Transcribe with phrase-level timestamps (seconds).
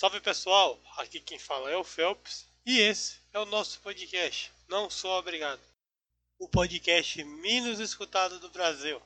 [0.00, 4.50] Salve pessoal, aqui quem fala é o Phelps e esse é o nosso podcast.
[4.66, 5.60] Não sou obrigado.
[6.38, 8.98] O podcast menos escutado do Brasil.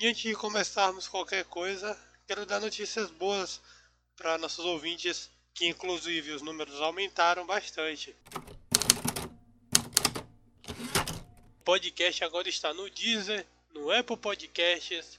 [0.00, 1.94] E antes de começarmos qualquer coisa,
[2.26, 3.60] quero dar notícias boas
[4.16, 8.16] para nossos ouvintes, que inclusive os números aumentaram bastante.
[10.74, 15.18] O podcast agora está no Deezer, no Apple Podcasts,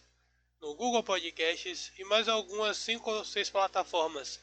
[0.62, 4.40] no Google Podcasts e mais algumas 5 ou 6 plataformas.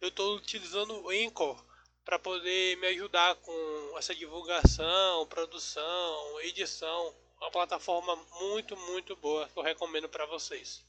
[0.00, 1.60] Eu estou utilizando o Anchor
[2.04, 7.12] para poder me ajudar com essa divulgação, produção, edição.
[7.40, 10.84] Uma plataforma muito, muito boa que eu recomendo para vocês.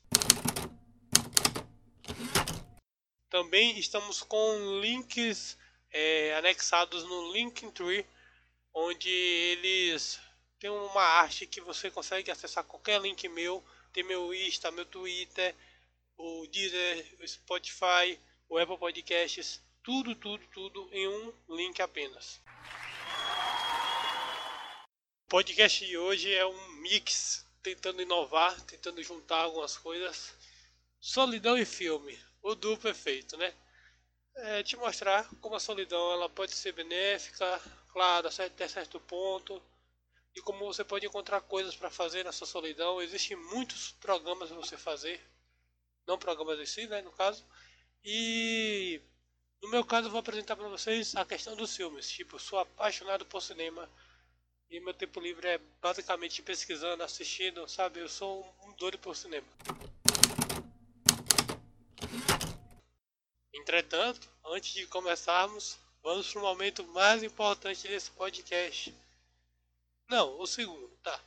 [3.28, 5.58] Também estamos com links
[5.92, 8.06] é, anexados no Linktree,
[8.72, 10.22] onde eles
[10.64, 13.62] tem uma arte que você consegue acessar qualquer link meu.
[13.92, 15.54] Tem meu Insta, meu Twitter,
[16.18, 22.42] o Deezer, o Spotify, o Apple Podcasts, tudo, tudo, tudo em um link apenas.
[25.26, 30.34] O podcast de hoje é um mix, tentando inovar, tentando juntar algumas coisas.
[30.98, 33.54] Solidão e filme, o duplo efeito, né?
[34.38, 37.62] É te mostrar como a solidão ela pode ser benéfica,
[37.92, 39.62] claro, até certo ponto
[40.36, 43.02] e como você pode encontrar coisas para fazer na sua solidão.
[43.02, 45.22] Existem muitos programas para você fazer,
[46.08, 47.46] não programas em si, né, no caso.
[48.04, 49.02] E
[49.62, 52.10] no meu caso eu vou apresentar para vocês a questão dos filmes.
[52.10, 53.90] Tipo, sou apaixonado por cinema
[54.70, 58.00] e meu tempo livre é basicamente pesquisando, assistindo, sabe?
[58.00, 59.48] Eu sou um doido por cinema.
[63.54, 68.94] Entretanto, antes de começarmos, vamos para o momento mais importante desse podcast
[70.14, 71.20] não, o segundo, tá.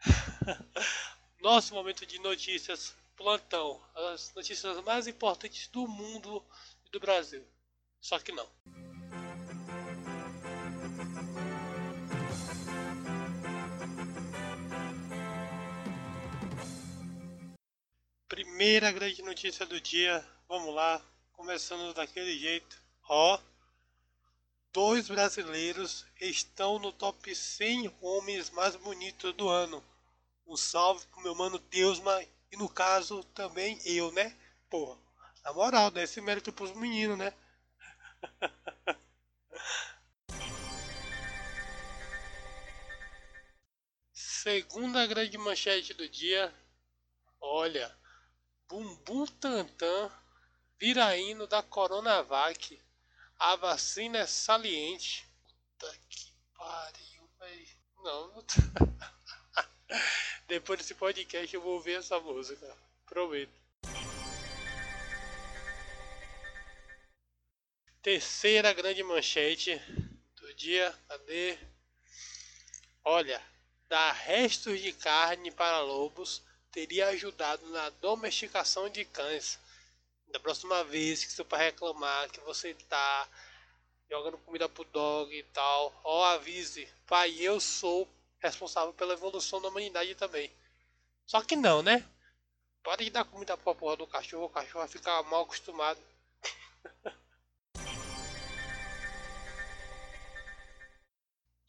[1.42, 3.78] Nosso momento de notícias plantão.
[3.94, 6.42] As notícias mais importantes do mundo
[6.86, 7.46] e do Brasil.
[8.00, 8.48] Só que não.
[18.28, 20.26] Primeira grande notícia do dia.
[20.48, 21.04] Vamos lá.
[21.32, 22.82] Começando daquele jeito.
[23.06, 23.38] Ó
[24.72, 29.84] dois brasileiros estão no top 100 homens mais bonitos do ano.
[30.46, 34.36] Um salve pro meu mano Deusma e no caso também eu, né?
[34.70, 34.98] Porra,
[35.44, 37.34] na moral, dá esse mérito pros meninos, né?
[44.12, 46.52] Segunda grande manchete do dia.
[47.40, 47.96] Olha,
[48.68, 50.10] Bumbum Tantan
[50.80, 52.81] vira hino da Coronavac
[53.42, 55.26] a vacina é saliente.
[55.76, 57.68] Puta que pariu, velho.
[57.96, 58.54] Não, não tá.
[60.46, 62.64] Depois desse podcast eu vou ouvir essa música.
[63.04, 63.52] Prometo.
[68.00, 69.76] Terceira grande manchete
[70.36, 70.96] do dia.
[71.08, 71.58] Cadê?
[73.02, 73.42] Olha,
[73.88, 79.58] dar restos de carne para lobos teria ajudado na domesticação de cães
[80.32, 83.28] da próxima vez que seu pai reclamar que você tá
[84.10, 88.08] jogando comida pro dog e tal, ó, avise, pai, eu sou
[88.40, 90.50] responsável pela evolução da humanidade também.
[91.26, 92.08] Só que não, né?
[92.82, 96.00] Pode dar comida pra porra do cachorro, o cachorro vai ficar mal acostumado.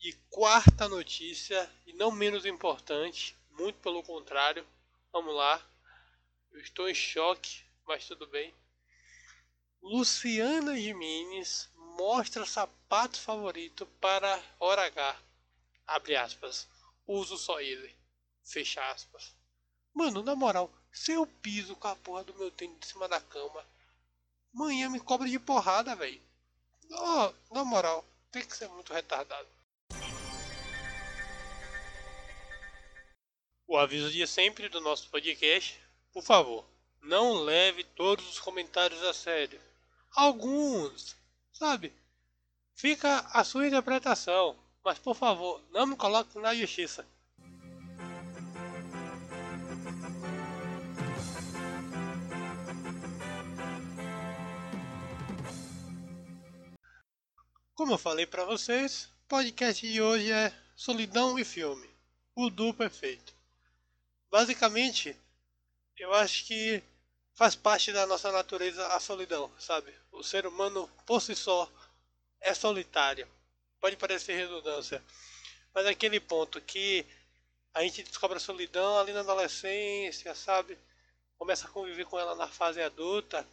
[0.02, 4.66] e quarta notícia, e não menos importante, muito pelo contrário,
[5.12, 5.62] vamos lá.
[6.52, 8.54] Eu estou em choque mas tudo bem.
[9.82, 15.20] Luciana Jimenez mostra sapato favorito para hora H.
[15.86, 16.68] Abre aspas.
[17.06, 17.94] Uso só ele.
[18.44, 19.36] Fecha aspas.
[19.94, 23.20] Mano, na moral, se eu piso com a porra do meu tênis em cima da
[23.20, 23.66] cama,
[24.54, 26.22] manhã me cobra de porrada, velho.
[26.90, 29.48] Oh, na moral, tem que ser muito retardado.
[33.68, 35.80] O aviso de sempre do nosso podcast,
[36.12, 36.66] por favor,
[37.04, 39.60] não leve todos os comentários a sério.
[40.16, 41.16] Alguns,
[41.52, 41.94] sabe?
[42.76, 47.06] Fica a sua interpretação, mas por favor, não me coloque na justiça.
[57.76, 61.90] Como eu falei para vocês, o podcast de hoje é Solidão e Filme,
[62.36, 63.34] o duplo efeito.
[64.32, 65.18] Basicamente,
[65.98, 66.84] eu acho que
[67.36, 69.94] faz parte da nossa natureza a solidão, sabe?
[70.12, 71.70] O ser humano por si só
[72.40, 73.28] é solitário.
[73.80, 75.04] Pode parecer redundância,
[75.74, 77.06] Mas aquele ponto que
[77.74, 80.78] a gente descobre a solidão ali na adolescência, sabe?
[81.38, 83.48] Começa a conviver com ela na fase adulta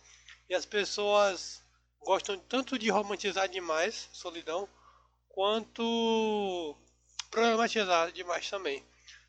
[0.49, 1.63] e as pessoas
[2.01, 4.69] gostam tanto de romantizar demais solidão
[5.29, 6.77] quanto
[7.31, 8.85] problematizar demais também.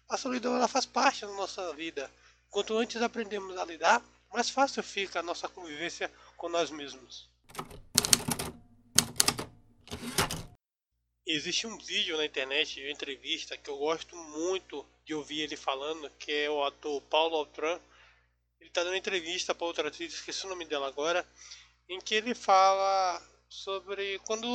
[0.09, 2.11] A solidão ela faz parte da nossa vida.
[2.49, 7.29] Quanto antes aprendemos a lidar, mais fácil fica a nossa convivência com nós mesmos.
[11.27, 16.09] Existe um vídeo na internet, uma entrevista, que eu gosto muito de ouvir ele falando,
[16.11, 17.79] que é o ator Paulo Altran.
[18.59, 21.27] Ele está dando entrevista para outra atriz, esqueci o nome dela agora,
[21.87, 24.45] em que ele fala sobre quando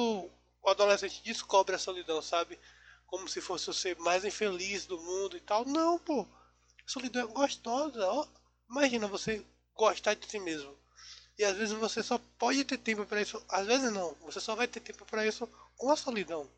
[0.62, 2.58] o adolescente descobre a solidão, sabe?
[3.06, 5.64] Como se fosse o ser mais infeliz do mundo e tal.
[5.64, 6.22] Não, pô.
[6.22, 8.26] A solidão é gostosa, ó.
[8.68, 9.44] Imagina você
[9.76, 10.76] gostar de si mesmo.
[11.38, 14.54] E às vezes você só pode ter tempo para isso, às vezes não, você só
[14.54, 15.46] vai ter tempo para isso
[15.76, 16.48] com a solidão.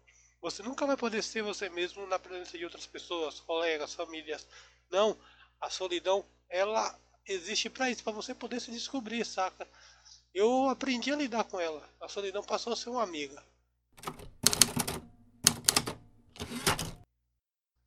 [0.41, 4.47] Você nunca vai poder ser você mesmo na presença de outras pessoas, colegas, famílias.
[4.89, 5.19] Não,
[5.61, 9.67] a solidão ela existe para isso, para você poder se descobrir, saca?
[10.33, 11.83] Eu aprendi a lidar com ela.
[12.01, 13.43] A solidão passou a ser uma amiga.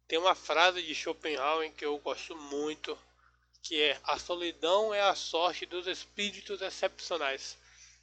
[0.08, 2.98] Tem uma frase de Schopenhauer que eu gosto muito,
[3.62, 7.58] que é a solidão é a sorte dos espíritos excepcionais.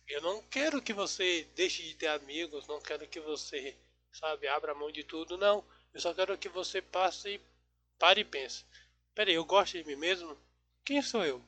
[0.06, 3.76] Eu não quero que você deixe de ter amigos, não quero que você,
[4.12, 5.64] sabe, abra mão de tudo, não.
[5.92, 7.40] Eu só quero que você passe
[7.98, 8.64] pare e pense.
[9.14, 10.36] Peraí, eu gosto de mim mesmo?
[10.84, 11.42] Quem sou eu?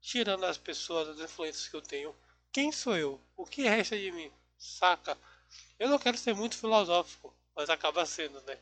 [0.00, 2.14] Tirando as pessoas, as influências que eu tenho,
[2.52, 3.20] quem sou eu?
[3.36, 4.30] O que resta de mim?
[4.58, 5.16] Saca?
[5.78, 8.58] Eu não quero ser muito filosófico, mas acaba sendo, né?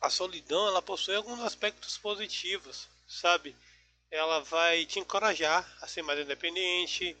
[0.00, 3.54] A solidão ela possui alguns aspectos positivos, sabe?
[4.10, 7.16] Ela vai te encorajar a ser mais independente,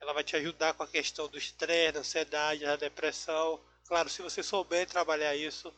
[0.00, 3.60] ela vai te ajudar com a questão do estresse, da ansiedade, da depressão.
[3.86, 5.72] Claro, se você souber trabalhar isso,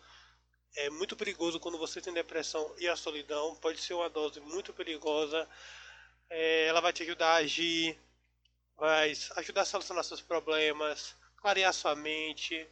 [0.77, 4.73] é muito perigoso quando você tem depressão e a solidão, pode ser uma dose muito
[4.73, 5.49] perigosa.
[6.29, 7.99] É, ela vai te ajudar a agir,
[8.77, 12.67] vai ajudar a solucionar seus problemas, clarear sua mente,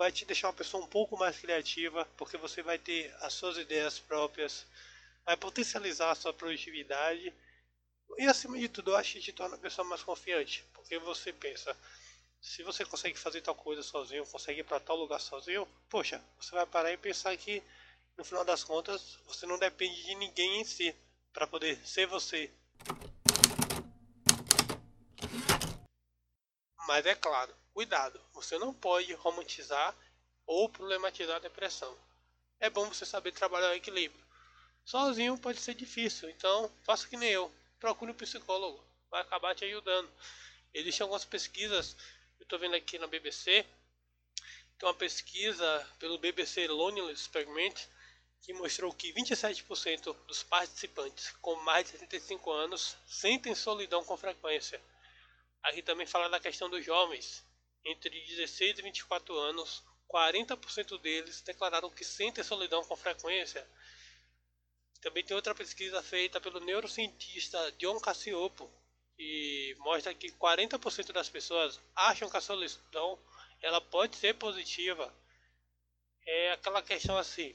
[0.00, 3.58] vai te deixar uma pessoa um pouco mais criativa, porque você vai ter as suas
[3.58, 4.66] ideias próprias,
[5.26, 7.30] vai potencializar a sua produtividade
[8.16, 11.34] e acima de tudo eu acho que te torna uma pessoa mais confiante, porque você
[11.34, 11.76] pensa,
[12.40, 16.52] se você consegue fazer tal coisa sozinho, consegue ir para tal lugar sozinho, poxa, você
[16.52, 17.62] vai parar e pensar que
[18.16, 20.96] no final das contas você não depende de ninguém em si
[21.30, 22.50] para poder ser você.
[26.90, 29.96] Mas é claro, Cuidado, você não pode romantizar
[30.44, 31.96] ou problematizar a depressão.
[32.58, 34.26] É bom você saber trabalhar o equilíbrio.
[34.84, 37.48] Sozinho pode ser difícil, então faça que nem eu.
[37.78, 40.10] Procure um psicólogo, vai acabar te ajudando.
[40.74, 41.96] Existem algumas pesquisas,
[42.40, 43.64] eu estou vendo aqui na BBC,
[44.76, 47.86] tem uma pesquisa pelo BBC Loneliness Experiment
[48.40, 54.82] que mostrou que 27% dos participantes com mais de 75 anos sentem solidão com frequência.
[55.62, 57.44] Aqui também fala da questão dos jovens,
[57.84, 63.66] entre 16 e 24 anos, 40% deles declararam que sentem solidão com frequência.
[65.00, 68.70] Também tem outra pesquisa feita pelo neurocientista John Cassiopo,
[69.16, 73.18] que mostra que 40% das pessoas acham que a solidão
[73.62, 75.14] ela pode ser positiva.
[76.26, 77.54] É aquela questão assim,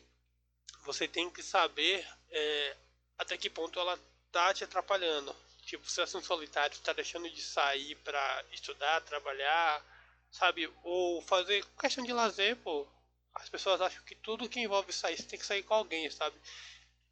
[0.83, 2.77] você tem que saber é,
[3.17, 5.35] até que ponto ela está te atrapalhando.
[5.65, 9.83] Tipo, se você um solitário, está deixando de sair para estudar, trabalhar,
[10.29, 10.71] sabe?
[10.83, 12.87] Ou fazer questão de lazer, pô.
[13.33, 16.39] As pessoas acham que tudo que envolve sair, você tem que sair com alguém, sabe?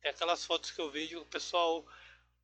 [0.01, 1.83] Tem aquelas fotos que eu vejo, o pessoal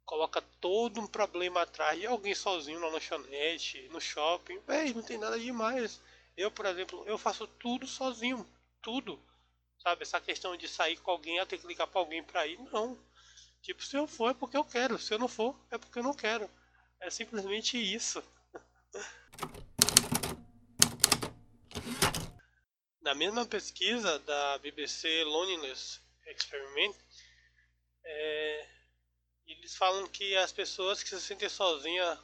[0.04, 4.60] coloca todo um problema atrás de alguém sozinho na lanchonete, no shopping.
[4.62, 6.02] Véi, não tem nada demais.
[6.36, 8.50] Eu, por exemplo, eu faço tudo sozinho.
[8.82, 9.22] Tudo.
[9.78, 10.02] Sabe?
[10.02, 12.58] Essa questão de sair com alguém, eu tenho que ligar pra alguém pra ir.
[12.72, 12.98] Não.
[13.62, 14.98] Tipo, se eu for é porque eu quero.
[14.98, 16.50] Se eu não for, é porque eu não quero.
[17.00, 18.24] É simplesmente isso.
[23.02, 26.96] Na mesma pesquisa da BBC Loneliness Experiment,
[28.04, 28.68] é,
[29.48, 32.20] eles falam que as pessoas que se sentem sozinhas,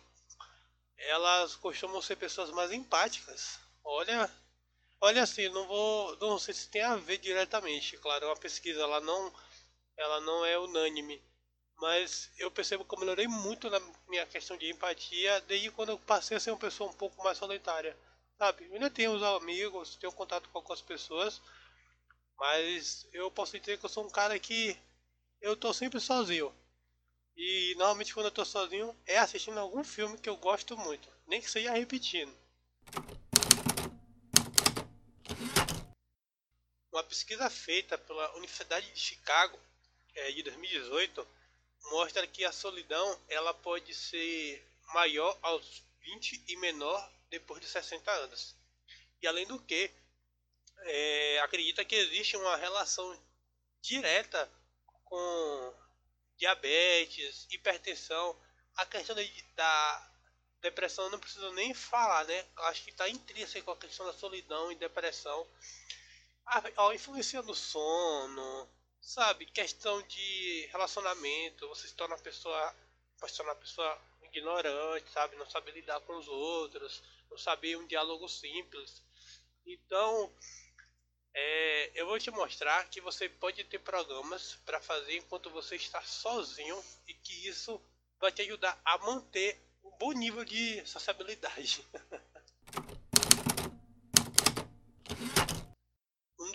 [0.98, 3.60] elas costumam ser pessoas mais empáticas.
[3.84, 4.30] Olha,
[5.02, 7.98] olha assim, não vou, não sei se tem a ver diretamente.
[7.98, 9.34] Claro, é uma pesquisa, ela não,
[9.98, 11.22] ela não é unânime,
[11.78, 16.00] mas eu percebo que eu melhorei muito na minha questão de empatia desde quando eu
[16.00, 17.98] passei a ser uma pessoa um pouco mais solitária.
[18.38, 21.42] Sabe, eu ainda tenho os amigos, tenho contato com algumas pessoas,
[22.38, 24.78] mas eu posso dizer que eu sou um cara que
[25.42, 26.54] eu tô sempre sozinho.
[27.38, 31.42] E normalmente quando eu tô sozinho é assistindo algum filme que eu gosto muito, nem
[31.42, 32.34] que seja repetindo.
[36.96, 39.60] uma pesquisa feita pela Universidade de Chicago
[40.16, 41.28] é, de 2018
[41.92, 48.10] mostra que a solidão ela pode ser maior aos 20 e menor depois de 60
[48.12, 48.56] anos.
[49.22, 49.92] E além do que,
[50.80, 53.20] é, acredita que existe uma relação
[53.82, 54.52] direta
[55.04, 55.74] com
[56.38, 58.40] diabetes, hipertensão,
[58.76, 59.16] a questão
[59.56, 60.12] da
[60.62, 62.46] depressão não precisa nem falar, né?
[62.58, 65.48] Acho que está intrínseco a questão da solidão e depressão.
[66.46, 68.70] A, a influência no sono,
[69.06, 69.46] sabe?
[69.46, 72.76] Questão de relacionamento, você se torna uma pessoa,
[73.20, 75.36] pode se tornar uma pessoa ignorante, sabe?
[75.36, 79.04] Não sabe lidar com os outros, não sabe um diálogo simples.
[79.66, 80.34] Então,
[81.34, 86.02] é, eu vou te mostrar que você pode ter programas para fazer enquanto você está
[86.02, 87.80] sozinho e que isso
[88.20, 91.86] vai te ajudar a manter um bom nível de sociabilidade.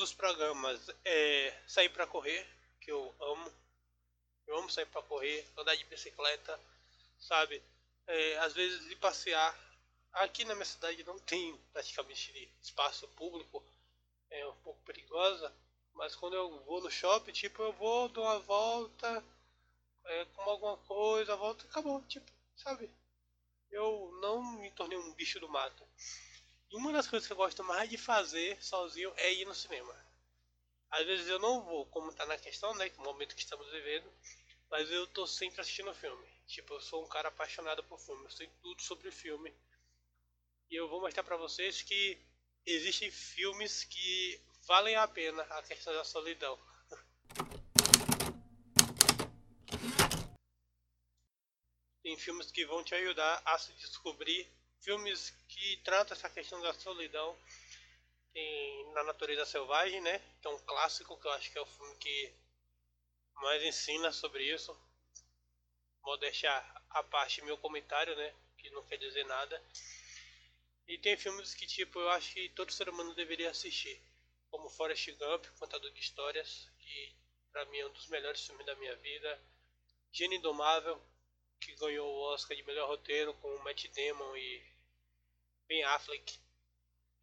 [0.00, 2.46] dos programas é sair para correr,
[2.80, 3.52] que eu amo.
[4.46, 6.58] Eu amo sair para correr, andar de bicicleta,
[7.18, 7.62] sabe?
[8.06, 9.54] É, às vezes de passear.
[10.12, 13.62] Aqui na minha cidade não tem praticamente espaço público
[14.30, 15.52] é um pouco perigosa,
[15.94, 19.24] mas quando eu vou no shopping, tipo, eu vou, dou uma volta,
[20.04, 22.90] é, como alguma coisa, volta acabou, tipo, sabe?
[23.70, 25.86] Eu não me tornei um bicho do mato.
[26.72, 29.92] Uma das coisas que eu gosto mais de fazer sozinho é ir no cinema.
[30.88, 34.08] Às vezes eu não vou, como tá na questão, né, que momento que estamos vivendo,
[34.70, 36.24] mas eu tô sempre assistindo filme.
[36.46, 39.52] Tipo, eu sou um cara apaixonado por filme, eu sei tudo sobre filme.
[40.70, 42.24] E eu vou mostrar pra vocês que
[42.64, 46.56] existem filmes que valem a pena a questão da solidão.
[52.00, 54.48] Tem filmes que vão te ajudar a se descobrir,
[54.80, 57.38] filmes que tratam essa questão da solidão.
[58.32, 60.18] Tem Na Natureza Selvagem, né?
[60.40, 62.34] Que é um clássico, que eu acho que é o filme que
[63.34, 64.76] mais ensina sobre isso.
[66.02, 68.34] Vou deixar a parte meu comentário, né?
[68.58, 69.62] Que não quer dizer nada.
[70.86, 74.00] E tem filmes que, tipo, eu acho que todo ser humano deveria assistir.
[74.50, 77.14] Como Forrest Gump, Contador de Histórias, que
[77.52, 79.40] pra mim é um dos melhores filmes da minha vida.
[80.12, 81.00] Gênio Indomável,
[81.60, 84.69] que ganhou o Oscar de melhor roteiro com Matt Damon e
[85.70, 86.36] Ben Affleck.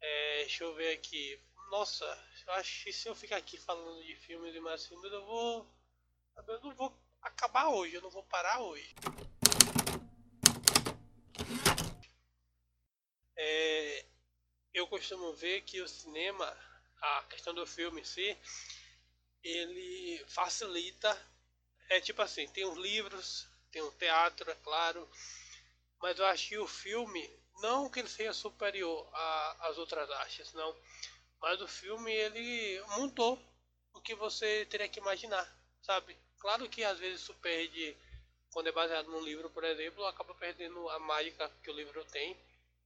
[0.00, 1.38] É, deixa eu ver aqui.
[1.70, 2.06] Nossa,
[2.46, 5.70] eu acho que se eu ficar aqui falando de filmes e mais filmes, eu vou.
[6.46, 8.94] Eu não vou acabar hoje, eu não vou parar hoje.
[13.36, 14.06] É,
[14.72, 16.46] eu costumo ver que o cinema,
[17.02, 18.34] a questão do filme em si,
[19.42, 21.14] ele facilita.
[21.90, 25.06] É tipo assim, tem os livros, tem o teatro, é claro,
[26.00, 27.28] mas eu acho que o filme,
[27.60, 29.08] não que ele seja superior
[29.60, 30.76] às outras artes, não,
[31.40, 33.38] mas o filme ele montou
[33.92, 35.46] o que você teria que imaginar,
[35.82, 36.16] sabe?
[36.38, 37.96] Claro que às vezes isso perde,
[38.52, 42.36] quando é baseado num livro, por exemplo, acaba perdendo a mágica que o livro tem,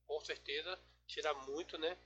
[0.07, 1.97] com certeza, tira muito, né?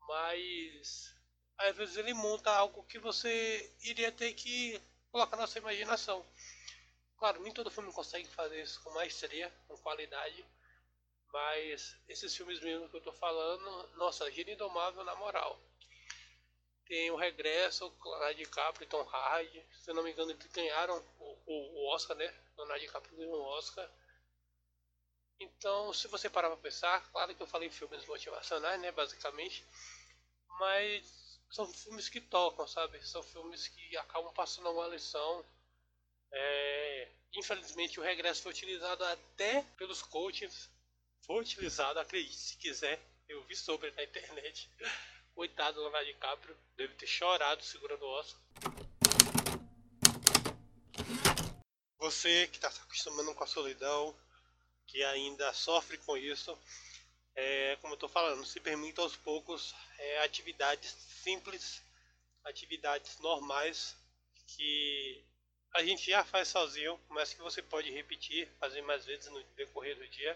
[0.00, 1.14] Mas
[1.58, 4.80] às vezes ele monta algo que você iria ter que
[5.10, 6.24] colocar na sua imaginação.
[7.16, 10.44] Claro, nem todo filme consegue fazer isso com maestria, com qualidade,
[11.32, 15.60] mas esses filmes mesmo que eu tô falando, nossa, Giro Indomável na moral.
[16.86, 21.38] Tem o Regresso, Leonardo DiCaprio e Tom Hardy, se não me engano eles ganharam o,
[21.46, 22.34] o, o Oscar, né?
[22.56, 23.88] Leonardo DiCaprio ganhou o Oscar
[25.40, 29.64] então, se você parar para pensar, claro que eu falei filmes motivacionais, né, basicamente,
[30.58, 33.00] mas são filmes que tocam, sabe?
[33.06, 35.44] São filmes que acabam passando uma lição.
[36.32, 37.08] É...
[37.34, 40.68] Infelizmente, o regresso foi utilizado até pelos coaches.
[41.28, 42.98] Foi utilizado, acredite se quiser.
[43.28, 44.70] Eu vi sobre na internet.
[45.34, 48.40] Coitado do Leonardo DiCaprio, deve ter chorado segurando o osso.
[51.98, 54.18] Você que está se acostumando com a solidão,
[54.86, 56.58] que ainda sofre com isso,
[57.34, 60.92] é, como eu estou falando, se permita aos poucos é, atividades
[61.22, 61.82] simples,
[62.42, 63.94] atividades normais
[64.46, 65.22] que
[65.74, 69.94] a gente já faz sozinho, mas que você pode repetir, fazer mais vezes no decorrer
[69.94, 70.34] do dia.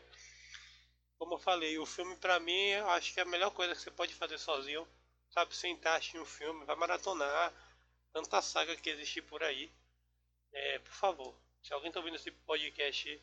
[1.22, 3.92] Como eu falei, o filme para mim, acho que é a melhor coisa que você
[3.92, 4.84] pode fazer sozinho,
[5.30, 5.54] sabe?
[5.54, 7.54] Sentar, assistir um filme, vai maratonar
[8.12, 9.70] tanta saga que existe por aí.
[10.52, 13.22] É, por favor, se alguém está ouvindo esse podcast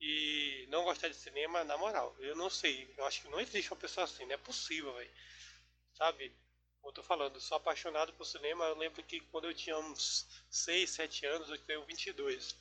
[0.00, 2.92] e não gostar de cinema, na moral, eu não sei.
[2.98, 5.10] Eu acho que não existe uma pessoa assim, não é possível, velho.
[5.94, 6.36] Sabe?
[6.82, 8.64] Eu tô falando, sou apaixonado por cinema.
[8.64, 12.58] Eu lembro que quando eu tinha uns 6, 7 anos, eu tenho 22.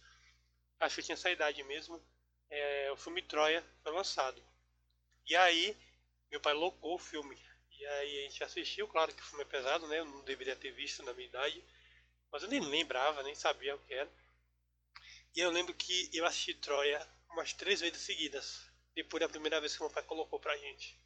[0.79, 1.99] Acho que eu tinha essa idade mesmo.
[2.47, 4.39] É, o filme Troia foi lançado.
[5.27, 5.75] E aí,
[6.31, 7.37] meu pai locou o filme.
[7.71, 9.99] E aí a gente assistiu, claro que o filme é pesado, né?
[9.99, 11.63] Eu não deveria ter visto na minha idade.
[12.31, 14.09] Mas eu nem lembrava, nem sabia o que era.
[15.35, 18.61] E eu lembro que eu assisti Troia umas três vezes seguidas.
[18.95, 20.99] Depois da primeira vez que meu pai colocou pra gente.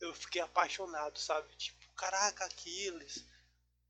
[0.00, 1.54] Eu fiquei apaixonado, sabe?
[1.56, 3.24] Tipo, caraca, Aquiles,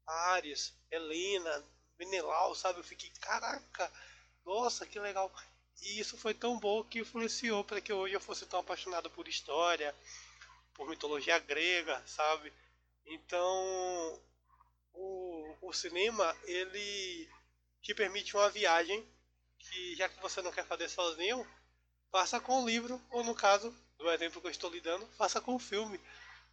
[0.07, 1.65] Ares, Helena,
[1.99, 2.81] Menelau, sabe?
[2.81, 3.93] Eu fiquei, caraca,
[4.45, 5.33] nossa, que legal.
[5.83, 9.29] E isso foi tão bom que influenciou para que hoje eu fosse tão apaixonado por
[9.29, 9.95] história,
[10.75, 12.53] por mitologia grega, sabe?
[13.07, 14.21] Então,
[14.93, 17.29] o, o cinema, ele
[17.83, 19.07] te permite uma viagem
[19.59, 21.47] que, já que você não quer fazer sozinho,
[22.11, 25.41] faça com o livro, ou no caso, do exemplo que eu estou lhe dando, faça
[25.41, 26.01] com o filme,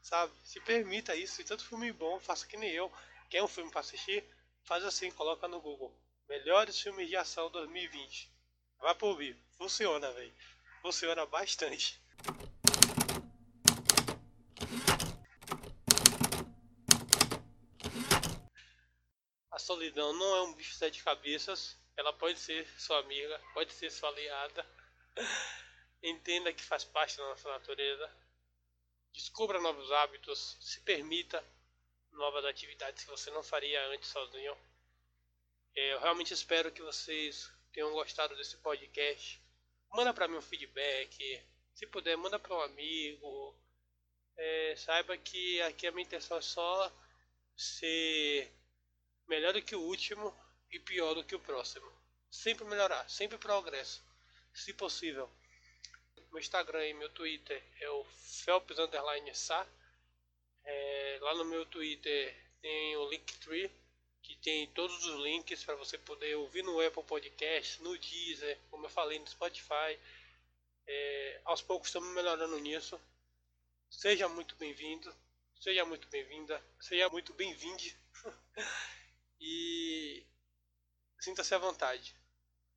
[0.01, 0.34] sabe?
[0.44, 2.92] Se permita isso, e tanto filme bom, faça que nem eu.
[3.30, 4.24] Quer um filme para assistir?
[4.63, 5.96] Faz assim, coloca no Google.
[6.28, 8.32] Melhores filmes de ação 2020.
[8.81, 9.38] Vai por ouvir.
[9.57, 10.33] Funciona, velho.
[10.81, 12.01] Funciona bastante.
[19.51, 21.79] A solidão não é um bicho de sete cabeças.
[21.95, 24.65] Ela pode ser sua amiga, pode ser sua aliada.
[26.01, 28.11] Entenda que faz parte da nossa natureza.
[29.13, 30.57] Descubra novos hábitos.
[30.59, 31.45] Se permita
[32.13, 34.57] novas atividades que você não faria antes sozinho.
[35.75, 39.42] É, eu realmente espero que vocês tenham gostado desse podcast.
[39.92, 41.44] Manda para mim um feedback.
[41.74, 43.56] Se puder, manda para um amigo.
[44.38, 46.92] É, saiba que aqui a minha intenção é só
[47.56, 48.51] ser
[49.28, 50.36] melhor do que o último
[50.72, 51.90] e pior do que o próximo.
[52.30, 54.04] Sempre melhorar, sempre progresso,
[54.54, 55.30] se possível.
[56.32, 58.06] Meu Instagram e meu Twitter é o
[59.34, 59.68] Sa.
[60.63, 63.70] É, lá no meu Twitter tem o Linktree,
[64.31, 68.85] que tem todos os links para você poder ouvir no Apple Podcast, no Deezer, como
[68.85, 70.00] eu falei, no Spotify.
[70.87, 73.00] É, aos poucos estamos melhorando nisso.
[73.89, 75.13] Seja muito bem-vindo,
[75.59, 77.96] seja muito bem-vinda, seja muito bem-vinde.
[79.39, 80.25] e
[81.20, 82.15] sinta-se à vontade.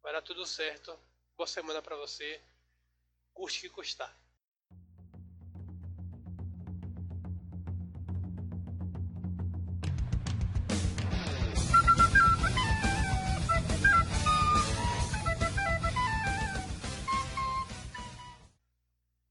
[0.03, 0.99] Vai dar tudo certo.
[1.37, 2.41] Boa semana para você.
[3.33, 4.24] Custe que custar.